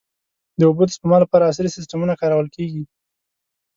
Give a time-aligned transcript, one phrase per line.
[0.59, 2.83] د اوبو د سپما لپاره عصري سیستمونه کارول کېږي.